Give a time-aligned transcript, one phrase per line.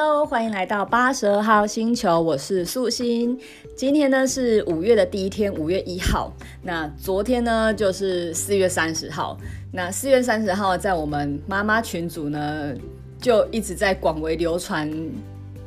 [0.00, 3.36] Hello，欢迎来到八十二号星球，我是素心。
[3.74, 6.32] 今天呢是五月的第一天，五月一号。
[6.62, 9.36] 那昨天呢就是四月三十号。
[9.72, 12.72] 那四月三十号在我们妈妈群组呢
[13.20, 14.88] 就一直在广为流传。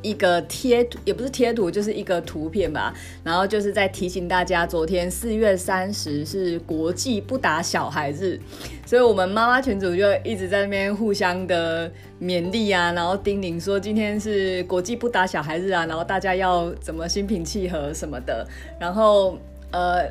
[0.02, 2.92] 一个贴图也不是贴图，就是一个图片吧。
[3.24, 8.38] 然后就是在提醒大家，昨天四月三十是国际不打小孩日，
[8.84, 18.46] 所以我们妈妈群组就一直在那边互相的勉励啊，然后叮咛说今天是国际不打小孩日啊，然后大家要怎么心平气和什么的。
[18.78, 19.38] 然后
[19.70, 20.02] 呃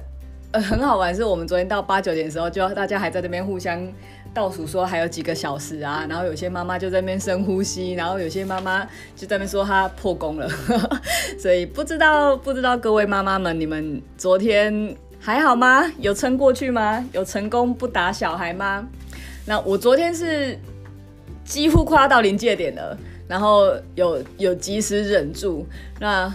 [0.52, 3.86] 呃很好玩，是我们昨天到八九点的时候，就大家还在那边互相。
[4.34, 8.84] 倒数说还有几个小时啊，然后有些妈妈就在那边深呼吸，然后有些妈妈
[9.16, 10.50] 就在那边说她破功了，
[11.38, 15.84] 所以不知道不知道各位妈妈们，你们昨天还好吗？
[16.00, 17.06] 有撑过去吗？
[17.12, 18.88] 有成功不打小孩吗？
[19.46, 20.58] 那我昨天是
[21.44, 25.68] 几乎快要到临界点了，然后有有及时忍住。
[26.00, 26.34] 那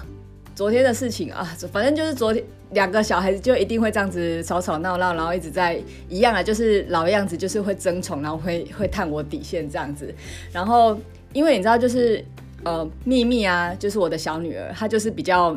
[0.57, 2.43] 昨天的事情啊， 反正就是昨天。
[2.73, 10.13] 两个小孩子就一定会这样子吵吵闹闹，然后一直在一样啊，就是老样子，就是会争宠，然后会会探我底线这样子。
[10.51, 10.99] 然后
[11.33, 12.23] 因为你知道，就是
[12.65, 15.57] 呃秘密啊，就是我的小女儿，她就是比较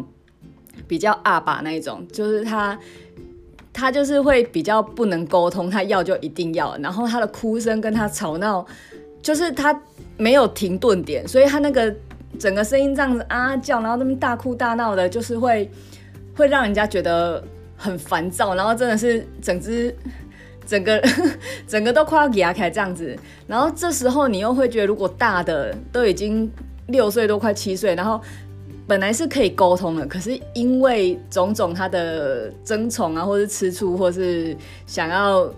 [0.87, 2.79] 比较阿爸那一种，就是她
[3.73, 8.63] 她就是会比较不能沟通，她要就一定要，然后她的哭声跟她吵闹，
[9.19, 9.81] 就是她
[10.15, 11.93] 没有停顿点，所以她那个
[12.39, 15.69] 整个声音这样子啊叫，然后那么大哭大闹的，就是会。
[16.35, 17.43] 会让人家觉得
[17.75, 19.93] 很烦躁，然后真的是整只、
[20.65, 21.03] 整个、
[21.67, 23.13] 整个都快要压开这样子。
[23.45, 26.49] 然后这时候你又会觉得，如果大的都已经
[26.87, 28.21] 六岁多快七岁，然后
[28.87, 35.53] 本来是可以沟通的，可是因为种种他的争宠啊，或是吃醋，或是想要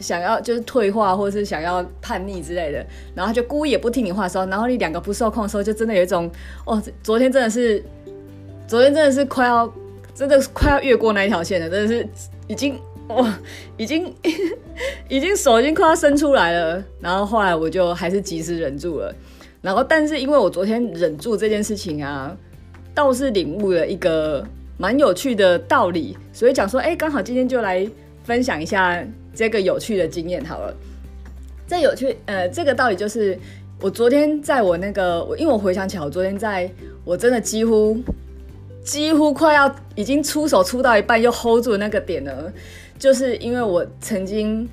[0.00, 6.30] 想要就是退化，或是想要叛逆之类的，然后他就故意也不听你话的时候，然后你两个不受控的时候，就真的有一种
[6.64, 7.82] 哦，昨天真的是，
[8.66, 9.72] 昨天真的是快要。
[10.14, 12.06] 真的快要越过那一条线了，真的是
[12.46, 12.78] 已经
[13.08, 13.34] 哇，
[13.78, 14.14] 已经
[15.08, 16.84] 已经手已经快要伸出来了。
[17.00, 19.12] 然后后来我就还是及时忍住了。
[19.62, 22.36] 然后但是因为我昨天忍住这件事情啊，
[22.94, 24.46] 倒是领悟了一个
[24.76, 27.88] 蛮有趣的道理，所以讲说，哎，刚好今天就来
[28.22, 29.02] 分享一下
[29.34, 30.74] 这个有趣的经验好了。
[31.66, 33.38] 这有趣，呃，这个道理就是
[33.80, 36.70] 我昨天在我那个，我因为我回想起来，我昨天在
[37.04, 37.96] 我真的几乎。
[38.84, 42.52] 几乎快要已经出手出到一半又 hold 住那个点呢，
[42.98, 44.68] 就是因为我曾经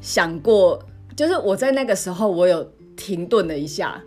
[0.00, 0.80] 想过，
[1.16, 2.64] 就是我在那个时候我有
[2.96, 4.00] 停顿了一下，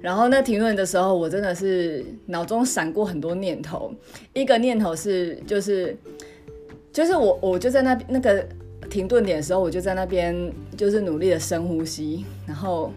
[0.00, 3.94] 然后那停顿的时候我真的是脑中闪过很多念头，
[4.32, 5.96] 一个念头是就是
[6.92, 8.44] 就是我我就在那那个
[8.94, 12.92] 停顿点的时候，我就在那边就是努力的深呼吸，然后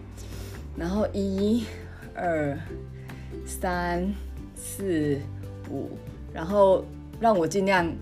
[0.76, 1.64] 然后一
[2.14, 2.56] 二
[3.44, 4.08] 三
[4.54, 5.18] 四。
[5.70, 5.90] 五
[6.32, 6.82] 然后
[7.20, 7.92] 让我尽量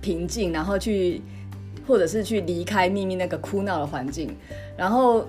[0.00, 1.20] 平静，然后去，
[1.86, 4.34] 或者是去离开秘密那个哭闹的环境。
[4.74, 5.26] 然后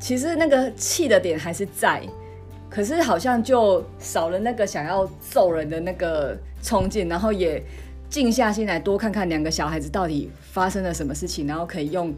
[0.00, 2.02] 其实那个气的点还是在，
[2.68, 7.62] 可是好像就少了那个想要揍人的那个冲劲，然后也
[8.08, 12.14] 静下心来多看看两个小孩子到底发生了什么事情，然后可以用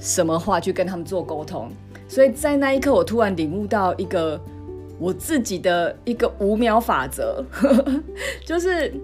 [0.00, 1.70] 什么话去跟他们做沟通。
[2.08, 4.40] 所以在那一刻，我突然领悟到一个。
[4.96, 7.44] 我自己的一个五秒法则，
[8.46, 8.94] 就是，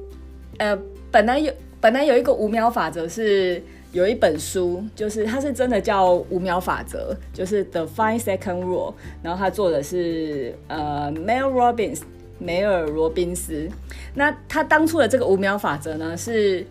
[0.58, 0.78] 呃，
[1.10, 3.60] 本来有本来有一个五秒法则是
[3.90, 12.02] 有一本书，就是它是真的叫五秒法则，就是 The Five Second Rule，然后它做的是呃 Mel Robbins
[12.40, 13.68] 梅尔罗宾斯，
[14.14, 16.66] 那他当初的这个五秒法则呢是。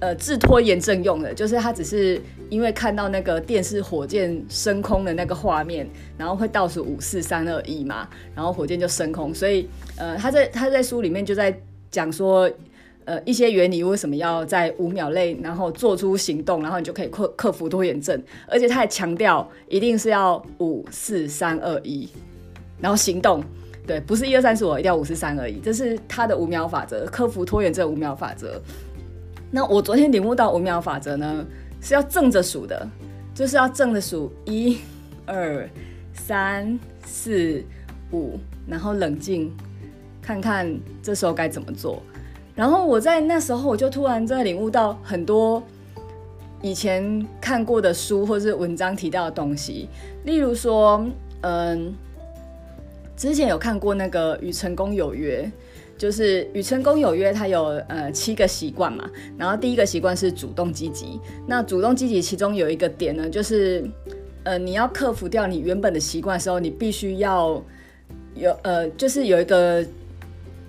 [0.00, 5.84] 呃，治拖延症用的，就是他只是因为看到那个电视火箭升空的那个画面，
[6.16, 11.52] 然后会倒数五四三二一嘛，然后火箭就升空，所以呃，他在他在书里面就在
[11.90, 12.48] 讲说，
[13.06, 22.08] 呃，一些原理为什么要在五秒内，然后做出行动，然后你就可以克克服拖延症，而且他还强调一定是要五四三二一，
[22.80, 23.42] 然后行动，
[23.88, 28.60] 对，不是一二三四五，一定要五四三二一，这是他的五秒法则，克服拖延症五秒法则。
[29.50, 31.42] 那我昨天领悟到五秒法则呢，
[31.80, 32.86] 是要正着数的，
[33.34, 34.76] 就是要正着数一、
[35.24, 35.66] 二、
[36.12, 37.64] 三、四、
[38.12, 39.50] 五，然后冷静
[40.20, 40.70] 看看
[41.02, 42.02] 这时候该怎么做。
[42.54, 45.62] 然后我在那时候，我就突然在领悟到很多
[46.60, 49.88] 以前看过的书或是文章提到的东西，
[50.24, 51.02] 例如说，
[51.40, 51.94] 嗯，
[53.18, 55.42] 之前有看过那个《与成功有约》。
[55.98, 59.10] 就是与成功有约，它有呃七个习惯嘛。
[59.36, 61.18] 然后第一个习惯是主动积极。
[61.44, 63.84] 那主动积极其中有一个点呢，就是
[64.44, 67.60] 呃，你要克服掉你原本的习惯的时候，你必须要
[68.36, 69.84] 有呃，就是有一个，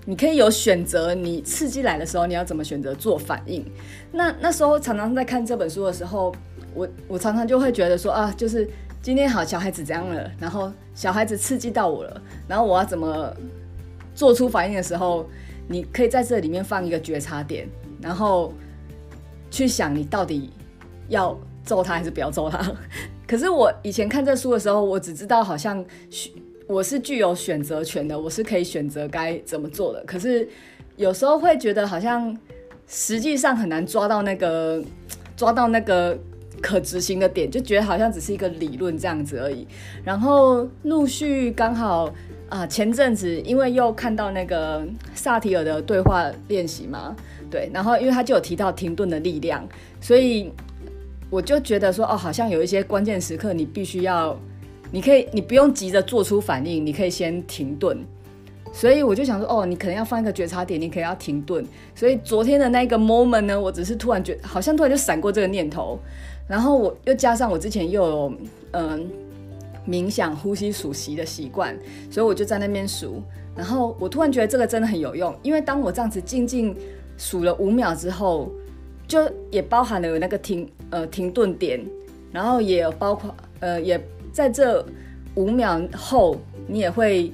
[0.05, 3.63] 你可以有选择，你刺激来的时候，你要怎么选择做反应？
[4.11, 6.33] 那那时候常常在看这本书的时候，
[6.73, 8.67] 我我常常就会觉得说啊，就是
[9.01, 13.35] 今天好，小孩子怎样了，然后小孩子刺激到我了，然后我要怎么
[14.13, 15.27] 做出反应的时候，
[15.67, 17.67] 你可以在这里面放一个觉察点，
[18.01, 18.53] 然后
[19.49, 20.51] 去想你到底
[21.07, 21.37] 要。
[21.65, 22.59] 揍他还是不要揍他？
[23.27, 25.85] 可是我以前看这书的时候，我只知道好像
[26.65, 30.03] 我是具有选择权的，我是可以选择该怎么做的。
[30.05, 30.49] 可是
[30.95, 32.35] 有时候会觉得好像
[32.87, 34.83] 实际上很难抓到那个
[35.37, 36.17] 抓到那个
[36.61, 39.67] 可执行的点，就觉得好像只是一个理论这样子而已。
[40.03, 42.13] 然后陆续刚好
[42.49, 47.15] 啊，前阵子因为又看到那个萨提尔的对话练习嘛，
[47.49, 49.67] 对，然后因为他就有提到停顿的力量，
[49.99, 50.51] 所以。
[51.31, 54.35] 我就觉得说，哦，好像有一些关键时刻，你必须要，
[54.89, 57.95] 你可以，你不用急着做出反应，你可以先停顿。
[58.71, 61.65] 所以我就想说，哦，你可能要放一个觉察点，你可能要停顿。
[61.95, 65.99] 所以昨天的那个 moment 呢，我只是突然觉，好像突然就闪过这个念头，
[66.47, 68.33] 然后我又加上我之前又有
[68.71, 69.09] 嗯
[69.87, 71.77] 冥想、呼吸、数息的习惯，
[72.09, 73.21] 所以我就在那边数。
[73.55, 76.75] 然后我突然觉得这个真的很有用，因为当我这样子静静
[77.17, 78.51] 数了五秒之后。
[79.09, 79.19] 就
[79.49, 81.83] 也包含了有那个停呃停顿点，
[82.31, 83.99] 然后也有包括呃也
[84.31, 84.85] 在这
[85.33, 86.37] 五秒后，
[86.67, 87.33] 你也会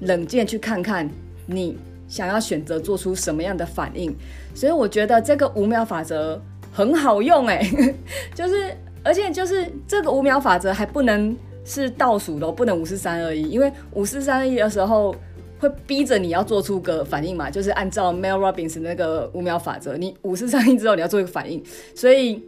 [0.00, 1.08] 冷静去看看
[1.46, 1.76] 你
[2.08, 4.14] 想要选择做出什么样的反应。
[4.54, 6.40] 所以我觉得这个五秒法则
[6.72, 7.62] 很好用哎，
[8.34, 15.14] 就是而且就是这个五秒法则还不能是倒数的，不能五四三二一，因为五四三二一的时候。
[15.60, 21.60] 会逼着你要做出个反应嘛，就是按照 Mel Robbins 那个五秒法则，你五四三一之后你要做一个反应，
[21.96, 22.40] 所以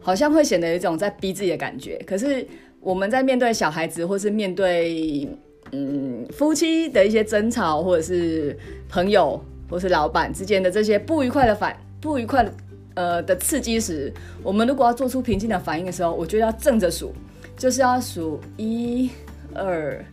[0.00, 1.96] 好像会显得有一种在逼自己的感觉。
[2.04, 2.44] 可是
[2.80, 5.28] 我们在面对小孩子，或是面对
[5.72, 8.56] 嗯夫妻的一些争吵，或者是
[8.88, 12.48] 朋友或是老板之间的这些不愉快的反不愉快
[12.94, 14.12] 呃的刺激时，
[14.42, 17.12] 我们如果要做出平静的反应的时候，我觉得要正着数，
[17.56, 19.10] 就是要数一
[19.54, 20.04] 二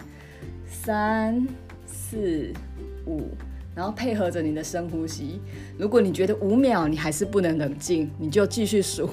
[0.68, 1.48] 三。
[2.10, 2.54] 四
[3.06, 3.22] 五，
[3.76, 5.42] 然后配合着你的深呼吸。
[5.78, 9.10] 如果你觉得五秒你还是不能冷静，你就继续数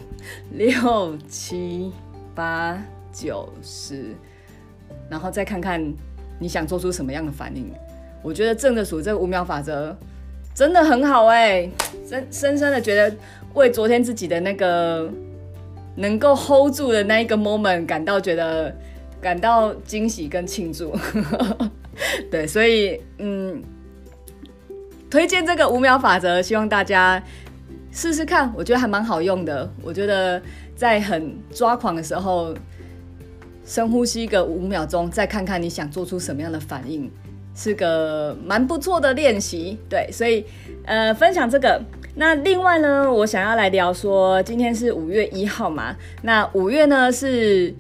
[0.52, 1.91] 六七
[2.32, 2.81] 八
[3.12, 4.14] 九十，
[5.11, 5.82] 然后再看看
[6.39, 7.73] 你想做出什么样的反应。
[8.23, 9.97] 我觉得正着数这个五秒法则
[10.55, 11.69] 真的很好哎，
[12.09, 13.15] 深深深的觉得
[13.55, 15.11] 为昨天自己的那个
[15.97, 18.75] 能够 hold 住的那一个 moment 感到觉得
[19.21, 20.97] 感到惊喜跟庆祝。
[22.31, 23.63] 对，所以嗯，
[25.11, 27.23] 推荐这个五秒法则，希望大家
[27.93, 28.53] 试试看。
[28.57, 29.71] 我觉得还蛮好用的。
[29.83, 30.41] 我觉得
[30.75, 32.55] 在很抓狂的时候，
[33.65, 37.11] 深呼吸个五秒钟，再看看你想做出什么样的反应，
[37.55, 39.79] 是个蛮不错的练习。
[39.89, 40.45] 对，所以
[40.85, 41.81] 呃，分享这个。
[42.17, 47.75] 那另外呢，我想要来聊说，今天是五月一号嘛，那五月呢是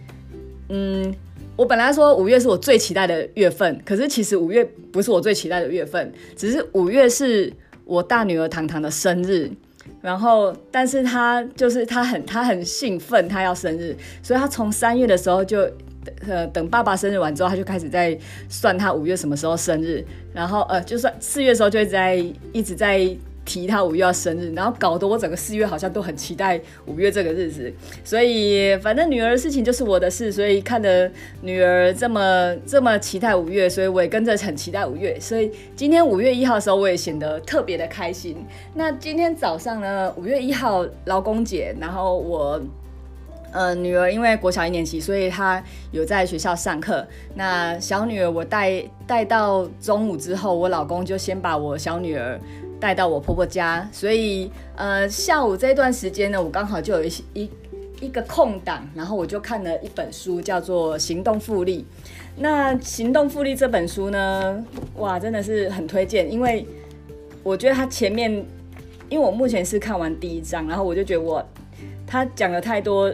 [0.68, 1.14] 嗯。
[1.56, 7.52] 我本来说五月是我最期待的月份，可是其实五月不是我最期待的月份，只是五月是
[7.84, 9.48] 我大女儿糖糖的生日，
[10.00, 15.68] 然后但是他就是他很他很兴奋，他要生日，所以他从三月的时候就
[16.26, 22.14] 呃等爸爸生日完之后，他就开始在算他五月什么时候生日，然后呃就算四月的时候就一直在
[22.52, 23.16] 一直在。
[23.44, 27.72] 提他五月要生日，然后搞得我整个四月好像都很期待五月这个日子，
[28.02, 31.10] 所以反正女儿的事情就是我的事，所以看着
[31.42, 38.36] 女儿这么这么期待五月，所以我也跟着很期待五月，所以今天五月一号的时候我也显得特别的开心。
[38.74, 42.60] 那今天早上呢，五月一号劳工节，然后我
[43.52, 47.06] 呃女儿因为国小一年级，所以她有在学校上课。
[47.34, 52.40] 那小女儿我带带到中午之后，我老公就先把我小女儿。
[52.80, 57.50] 带到我婆婆家，所以呃下午这段时间呢，我刚好就有一一
[58.00, 61.80] 一个空档，然后我就看了一本书，叫做《行动复利》。
[62.36, 64.64] 那《行动复利》这本书呢，
[64.96, 66.66] 哇，真的是很推荐，因为
[67.42, 68.30] 我觉得它前面，
[69.08, 71.42] 因为我目前是看完第一章，然后我就觉得我
[72.06, 73.10] 他讲了太多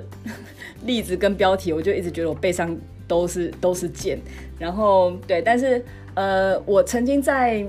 [0.84, 2.76] 例子跟标题，我就一直觉得我背上
[3.06, 4.18] 都是都是剑。
[4.58, 7.64] 然后对，但是呃，我曾经在。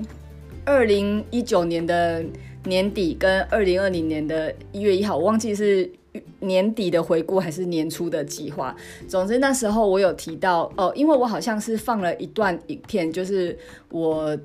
[0.72, 2.24] 二零一九年的
[2.64, 5.92] 年底跟二零二零年的一月一号，我忘记是
[6.40, 8.74] 年底的回顾还是年初的计划。
[9.06, 13.56] 总之那时候我有提到哦，因为我好像是放了一段影片，就是
[13.90, 14.36] 我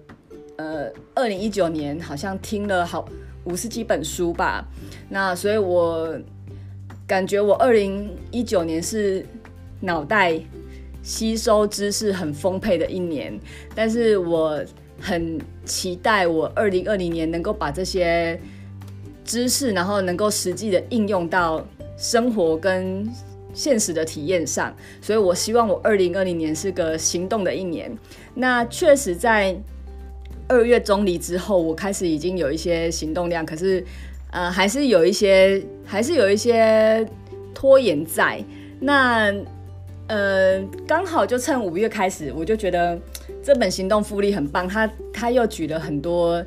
[0.57, 3.09] 呃二零一九年好像听了好
[3.45, 4.67] 五十几本书吧。
[5.09, 6.13] 那所以我
[7.07, 9.25] 感觉我二零一九年是
[9.81, 10.39] 脑袋
[11.03, 13.39] 吸收知识很丰沛的一年，
[13.77, 14.61] 但是我
[15.01, 18.39] 很期待我二零二零年能够把这些
[19.25, 23.09] 知识，然后能够实际的应用到生活跟
[23.53, 27.91] 现实的体验上，所以我希望我二零二零年是个行动的一年。
[28.35, 29.57] 那确实在
[30.47, 33.85] 二月中离之后，我开始已经有一些行动量，可是
[34.31, 37.07] 呃还是有一些还是有一些
[37.55, 38.45] 拖延在。
[38.79, 39.35] 那
[40.09, 42.97] 呃，刚好就趁五月开始，我就觉得
[43.47, 44.67] 这本行动复利很棒。
[44.67, 46.45] 他他又举了很多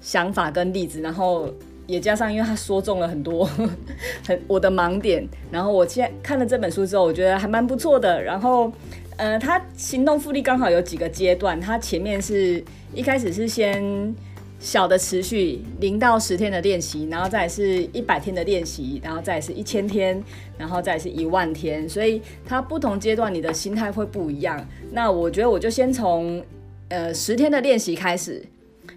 [0.00, 1.52] 想法跟例子，然后
[1.88, 3.44] 也加上，因为他说中了很多
[4.24, 5.26] 很我的盲点。
[5.50, 8.22] 然后我现在看了这本书之后，我觉得还蛮不错的。
[8.22, 8.72] 然后
[9.16, 12.62] 呃，他行动复利刚好有几个阶段，他前面是
[12.94, 14.14] 一开始是先。
[14.58, 20.20] 小的持续零到十天的练习，然后再是一百天的练习，然后再是一千天，
[20.56, 21.88] 然后再是一万天。
[21.88, 24.66] 所以它不同阶段你的心态会不一样。
[24.90, 26.42] 那我觉得我就先从
[26.88, 28.42] 呃十天的练习开始，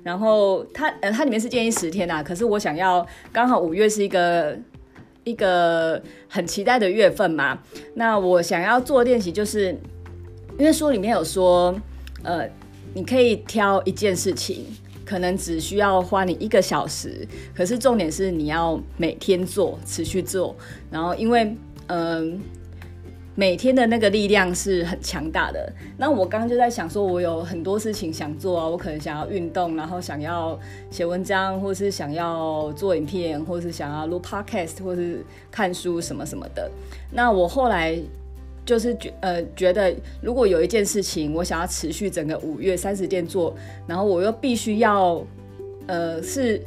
[0.02, 4.58] 然后它呃它里面是建议十天啊，可是我想要刚好五月是一个
[5.26, 7.60] 一个很期待的月份嘛。
[7.96, 9.78] 那我想要做练习，就是
[10.58, 11.76] 因为书里面有说，
[12.24, 12.50] 呃，
[12.94, 14.66] 你可以挑一件事情。
[15.10, 20.56] 可能只需要花你一个小时，可是重点是你要每天做，持续做。
[20.92, 21.56] 然后因为
[21.88, 22.40] 嗯、
[23.34, 25.74] 每天的那个力量是很强大的。
[25.98, 30.60] 那我刚刚就在想说，我有很多事情想做啊，我可能想要运动，然后想要
[30.92, 36.70] 写文章，或是想要做影片，或是想要录 podcast，或是看书什么什么的。
[37.12, 38.00] 那我后来。
[38.70, 43.56] 就是觉呃觉得，如果有一件事情我想要持续整个五月三十天做，
[43.88, 45.26] 然后我又必须要
[45.88, 46.62] 呃是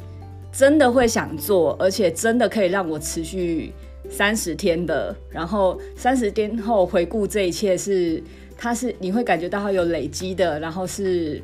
[0.51, 3.71] 真的会想做，而且真的可以让我持续
[4.09, 8.21] 三十天的，然后三十天后回顾这一切是
[8.57, 11.41] 它是你会感觉到它有累积的，然后是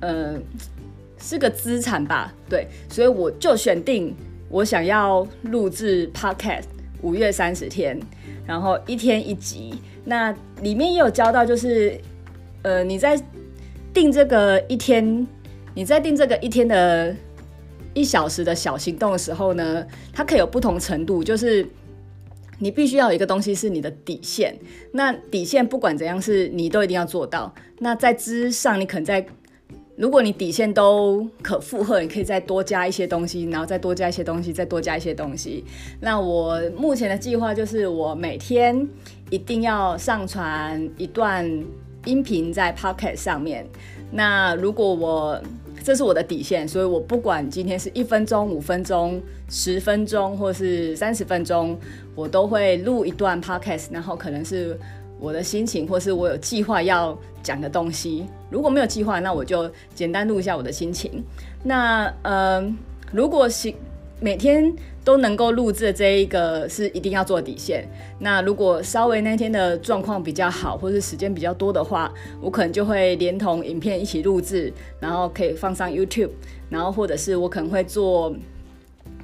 [0.00, 0.34] 呃
[1.20, 4.12] 是个资产吧，对，所以我就选定
[4.48, 6.64] 我想要录制 Podcast
[7.02, 8.00] 五月三十天。
[8.46, 11.96] 然后一天一集，那里面也有教到，就是，
[12.62, 13.16] 呃，你在
[13.94, 15.26] 定这个一天，
[15.74, 17.14] 你在定这个一天的
[17.94, 21.64] 一小时的小行动的时候呢，它可以有不同程度，就是
[22.58, 24.58] 你必须要有一个东西是你的底线，
[24.90, 29.24] 那底线不管怎样是你都一定要做到，那在之上你可能在。
[29.94, 35.64] 如果你底线都可负荷，你可以再多加一些东西，然后再多加一些东西，再多加一些东西。
[36.00, 38.88] 那我目前的计划就是，我每天
[39.30, 41.46] 一定要上传一段
[42.06, 43.66] 音频在 Podcast 上面。
[44.10, 45.40] 那如果我
[45.84, 51.78] 这是我的底线，所以我不管今天是一分钟、五分钟、十分钟，或是三十分钟，
[52.14, 54.78] 我都会录一段 Podcast，然后可能是。
[55.20, 61.24] 我的心情，或是我有计划要讲的东西，如果没有计划，那我就简单录一下我的心情。
[61.64, 62.62] 那呃，
[63.10, 63.72] 如果是
[64.20, 67.88] 每天都能够录制这一个是一定要做底线。
[68.20, 76.30] 那如果稍微那天的状况比较好，或是时间比较多的话，我可能就会连同影片一起录制，然后可以放上 YouTube，
[76.68, 78.32] 然后或者是我可能会做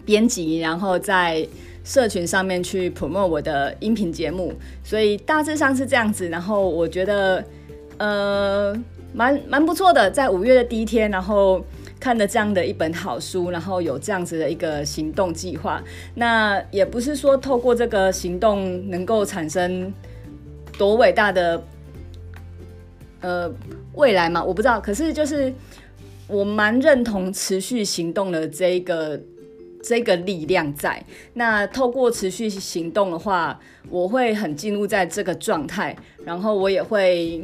[0.04, 1.46] 编辑，然后在。
[1.84, 4.52] 社群上面去 promote 我的音频节目，
[4.84, 6.28] 所以大致上是这样子。
[6.28, 7.42] 然后我觉得，
[7.96, 8.76] 呃，
[9.12, 11.64] 蛮蛮不错的，在五月的第一天，然后
[11.98, 15.82] 看了这样的一本好书，然后有这样子的一个行动计划。
[16.14, 19.92] 那也不是说透过这个行动能够产生
[20.76, 21.62] 多伟大的
[23.20, 23.50] 呃
[23.94, 24.80] 未来嘛，我不知道。
[24.80, 25.52] 可是就是
[26.26, 29.20] 我蛮认同持续行动的这一个。
[29.80, 31.02] 这个力量在，
[31.34, 37.40] 那透过持续行动的话，我会很进入在这个状态，然后我也会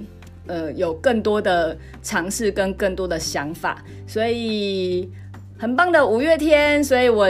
[0.46, 5.10] 呃有更多的尝试跟更多的想法，所以
[5.58, 7.28] 很棒的五月天，所以我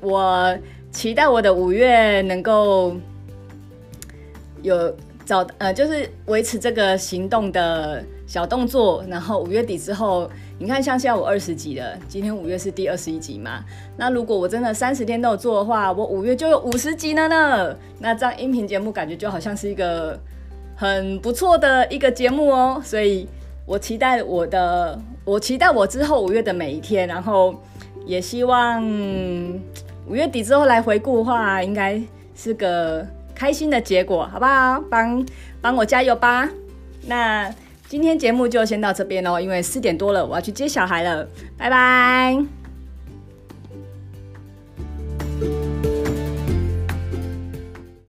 [0.00, 0.58] 我
[0.90, 2.96] 期待我的五月能够
[4.62, 10.30] 有找呃就是维持这个行动的小动作，然后五月底之后。
[10.56, 13.64] 你看，像现在我二十集了，今天五月是第二十一集嘛？
[13.96, 17.76] 那如果我真的三十天都有做的话，我五月就有五十集了呢。
[17.98, 20.16] 那这样音频节目感觉就好像是一个
[20.74, 22.80] 很不错的一个节目哦。
[22.84, 23.28] 所以
[23.66, 27.54] 我期待我的，我期待我之后五月的每一天，然后
[28.06, 28.82] 也希望
[30.06, 32.00] 五月底之后来回顾的话，应该
[32.34, 34.82] 是个开心的结果，好不好？
[34.90, 35.26] 帮
[35.60, 36.48] 帮我加油吧。
[37.06, 37.54] 那。
[37.86, 42.63] 今天节目就先到这边喽，因为四点多了，我要去接小孩了，拜拜。